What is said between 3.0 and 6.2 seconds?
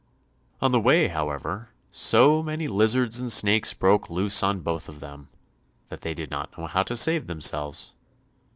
and snakes broke loose on both of them, that they